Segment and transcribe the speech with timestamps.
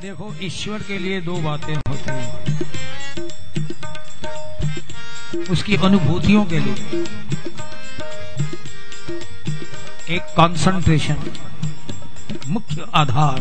[0.00, 2.60] देखो, ईश्वर के लिए दो बातें होती हैं।
[5.50, 7.04] उसकी अनुभूतियों के लिए।
[10.10, 11.16] एक कंसंट्रेशन
[12.48, 13.40] मुख्य आधार,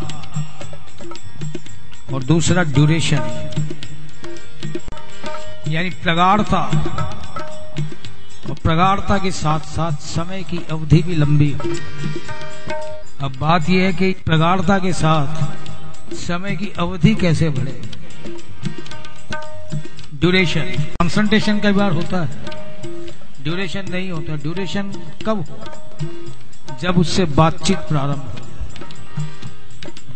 [2.14, 3.22] और दूसरा ड्यूरेशन
[5.68, 6.62] यानी प्रगाढ़ता।
[8.50, 11.54] और प्रगाढ़ता के साथ साथ समय की अवधि भी लंबी।
[13.22, 15.59] अब बात यह है कि प्रगाढ़ता के साथ
[16.18, 17.82] समय की अवधि कैसे बढ़े?
[20.16, 20.62] ड्यूरेशन
[20.94, 24.92] कंसंट्रेशन कई बार होता है। ड्यूरेशन नहीं होता। ड्यूरेशन
[25.26, 28.48] कब हो जब उससे बातचीत प्रारंभ हो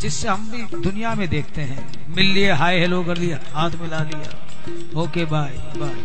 [0.01, 3.99] जिससे हम भी दुनिया में देखते हैं। मिल लिए, हाय, हेलो कर लिया हाथ मिला
[4.03, 5.95] लिया। ओके बाय बाय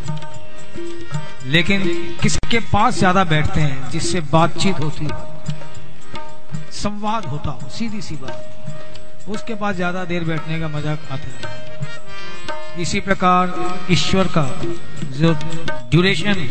[1.47, 1.83] लेकिन
[2.23, 5.11] किसके पास ज़्यादा बैठते हैं, जिससे बातचीत होती हो?
[6.73, 8.78] संवाद होता हो, सीधी सी बात।
[9.29, 14.47] उसके पास ज़्यादा देर बैठने का मज़ाक आता है। इसी प्रकार ईश्वर का
[15.13, 15.33] जो
[15.91, 16.49] ड्यूरेशन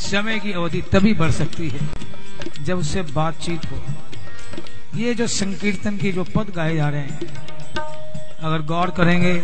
[0.00, 1.80] समय की अवधि तभी बढ़ सकती है
[2.64, 3.78] जब उससे बातचीत हो।
[4.96, 7.18] ये जो संकीर्तन की जो पद गाए जा रहे हैं,
[8.40, 9.34] अगर गौर करेंगे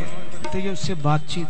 [0.44, 1.48] तो ये उससे बातचीत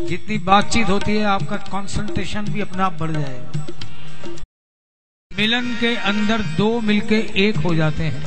[0.00, 3.59] जितनी बातचीत होती है, आपका कंसंट्रेशन भी अपना आप बढ़ जाएगा।
[5.40, 8.22] मिलन के अंदर दो मिलके एक हो जाते हैं।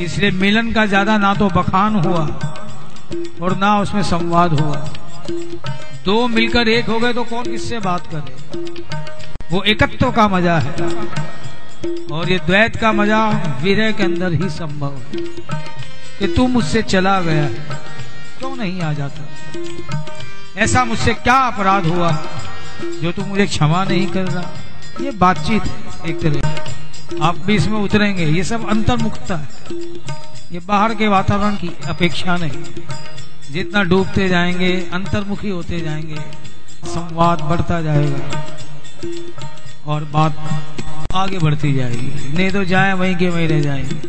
[0.00, 2.22] इसलिए मिलन का ज़्यादा ना तो बखान हुआ
[3.42, 4.76] और ना उसमें संवाद हुआ।
[6.04, 8.34] दो मिलकर एक हो गए तो कौन किससे बात करे?
[9.52, 10.72] वो एकत्व का मज़ा है।
[12.12, 13.22] और ये द्वैत का मज़ा
[13.62, 15.22] विरह के अंदर ही संभव है
[16.18, 17.48] कि तू मुझसे चला गया
[18.38, 19.28] क्यों नहीं आ जाता?
[20.60, 22.12] ऐसा मुझसे क्या अपराध हुआ
[23.02, 24.50] जो तू मुझे क्षमा नहीं कर रहा?
[25.00, 29.48] ये बातचीत है। एक तरह आप भी इसमें उतरेंगे, ये सब अंतर्मुखता है।
[30.52, 32.62] ये बाहर के वातावरण की अपेक्षा नहीं।
[33.50, 36.16] जितना डूबते जाएँगे, अंतर्मुखी होते जाएँगे,
[36.84, 38.44] संवाद बढ़ता जाएगा
[39.86, 40.36] और बात
[41.14, 44.08] आगे बढ़ती जाएगी। नहीं तो जाए, वहीं के वहीं रह जाएँगे।